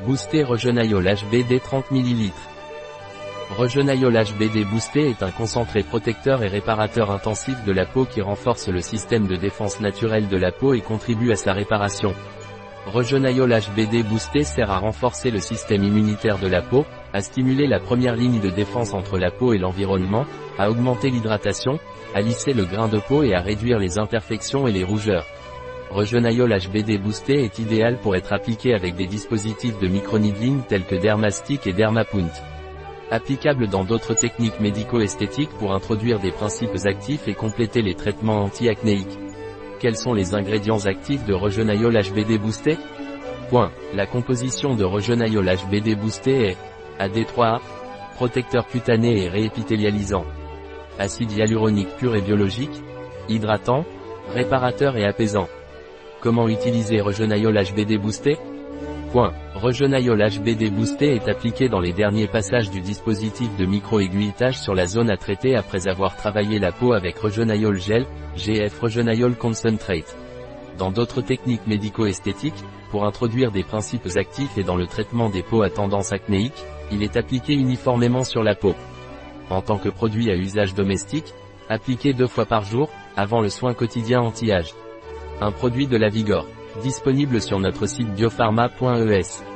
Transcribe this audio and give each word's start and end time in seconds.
Boosté 0.00 0.42
Regenaiol 0.42 1.04
HBD 1.04 1.60
30 1.60 1.92
ml. 1.92 2.32
Regenaiol 3.56 4.12
HBD 4.12 4.64
Boosté 4.64 5.10
est 5.10 5.22
un 5.22 5.30
concentré 5.30 5.84
protecteur 5.84 6.42
et 6.42 6.48
réparateur 6.48 7.12
intensif 7.12 7.62
de 7.64 7.72
la 7.72 7.84
peau 7.84 8.04
qui 8.04 8.20
renforce 8.20 8.68
le 8.68 8.80
système 8.80 9.28
de 9.28 9.36
défense 9.36 9.80
naturelle 9.80 10.26
de 10.28 10.36
la 10.36 10.50
peau 10.50 10.74
et 10.74 10.80
contribue 10.80 11.30
à 11.30 11.36
sa 11.36 11.52
réparation. 11.52 12.14
Regenaiol 12.86 13.52
HBD 13.52 14.02
Boosté 14.02 14.42
sert 14.42 14.72
à 14.72 14.78
renforcer 14.78 15.30
le 15.30 15.38
système 15.38 15.84
immunitaire 15.84 16.38
de 16.38 16.48
la 16.48 16.62
peau, 16.62 16.84
à 17.12 17.20
stimuler 17.20 17.68
la 17.68 17.78
première 17.78 18.16
ligne 18.16 18.40
de 18.40 18.50
défense 18.50 18.94
entre 18.94 19.18
la 19.18 19.30
peau 19.30 19.52
et 19.52 19.58
l'environnement, 19.58 20.24
à 20.58 20.68
augmenter 20.68 21.10
l'hydratation, 21.10 21.78
à 22.14 22.22
lisser 22.22 22.54
le 22.54 22.64
grain 22.64 22.88
de 22.88 22.98
peau 22.98 23.22
et 23.22 23.34
à 23.34 23.40
réduire 23.40 23.78
les 23.78 23.98
imperfections 23.98 24.66
et 24.66 24.72
les 24.72 24.84
rougeurs. 24.84 25.26
Regenaiol 25.92 26.58
HBD 26.58 26.96
Boosté 26.96 27.44
est 27.44 27.58
idéal 27.58 27.98
pour 27.98 28.16
être 28.16 28.32
appliqué 28.32 28.72
avec 28.72 28.94
des 28.94 29.06
dispositifs 29.06 29.78
de 29.78 29.88
microneedling 29.88 30.62
tels 30.62 30.86
que 30.86 30.94
Dermastic 30.94 31.66
et 31.66 31.74
Dermapunt. 31.74 32.30
Applicable 33.10 33.68
dans 33.68 33.84
d'autres 33.84 34.14
techniques 34.14 34.58
médico-esthétiques 34.58 35.52
pour 35.58 35.74
introduire 35.74 36.18
des 36.18 36.30
principes 36.30 36.86
actifs 36.86 37.28
et 37.28 37.34
compléter 37.34 37.82
les 37.82 37.94
traitements 37.94 38.42
anti-acnéiques. 38.44 39.18
Quels 39.80 39.98
sont 39.98 40.14
les 40.14 40.34
ingrédients 40.34 40.86
actifs 40.86 41.26
de 41.26 41.34
Regenaiol 41.34 41.94
HBD 41.94 42.38
Boosté? 42.38 42.78
Point. 43.50 43.70
La 43.94 44.06
composition 44.06 44.74
de 44.74 44.84
Regenaiol 44.84 45.44
HBD 45.44 45.94
Boosté 45.94 46.52
est 46.52 46.56
AD3A, 47.00 47.60
protecteur 48.14 48.66
cutané 48.66 49.24
et 49.24 49.28
réépithélialisant. 49.28 50.24
Acide 50.98 51.32
hyaluronique 51.32 51.94
pur 51.98 52.16
et 52.16 52.22
biologique, 52.22 52.82
hydratant, 53.28 53.84
réparateur 54.32 54.96
et 54.96 55.04
apaisant. 55.04 55.48
Comment 56.22 56.46
utiliser 56.46 57.00
Regenaiol 57.00 57.52
HBD 57.52 57.98
Boosté 57.98 58.38
Point. 59.10 59.32
HBD 59.60 60.70
Boosté 60.70 61.16
est 61.16 61.28
appliqué 61.28 61.68
dans 61.68 61.80
les 61.80 61.92
derniers 61.92 62.28
passages 62.28 62.70
du 62.70 62.80
dispositif 62.80 63.48
de 63.56 63.66
micro-aiguilletage 63.66 64.56
sur 64.56 64.72
la 64.72 64.86
zone 64.86 65.10
à 65.10 65.16
traiter 65.16 65.56
après 65.56 65.88
avoir 65.88 66.14
travaillé 66.16 66.60
la 66.60 66.70
peau 66.70 66.92
avec 66.92 67.18
Regenaiol 67.18 67.76
Gel, 67.76 68.06
GF 68.36 68.78
Regenaiol 68.78 69.34
Concentrate. 69.34 70.16
Dans 70.78 70.92
d'autres 70.92 71.22
techniques 71.22 71.66
médico-esthétiques, 71.66 72.64
pour 72.92 73.04
introduire 73.04 73.50
des 73.50 73.64
principes 73.64 74.08
actifs 74.14 74.56
et 74.56 74.62
dans 74.62 74.76
le 74.76 74.86
traitement 74.86 75.28
des 75.28 75.42
peaux 75.42 75.62
à 75.62 75.70
tendance 75.70 76.12
acnéique, 76.12 76.64
il 76.92 77.02
est 77.02 77.16
appliqué 77.16 77.54
uniformément 77.54 78.22
sur 78.22 78.44
la 78.44 78.54
peau. 78.54 78.76
En 79.50 79.60
tant 79.60 79.76
que 79.76 79.88
produit 79.88 80.30
à 80.30 80.36
usage 80.36 80.74
domestique, 80.74 81.34
appliqué 81.68 82.12
deux 82.12 82.28
fois 82.28 82.46
par 82.46 82.62
jour, 82.62 82.90
avant 83.16 83.40
le 83.40 83.48
soin 83.48 83.74
quotidien 83.74 84.20
anti-âge. 84.20 84.72
Un 85.42 85.50
produit 85.50 85.88
de 85.88 85.96
la 85.96 86.08
Vigor. 86.08 86.46
Disponible 86.84 87.40
sur 87.40 87.58
notre 87.58 87.86
site 87.86 88.14
biopharma.es. 88.14 89.51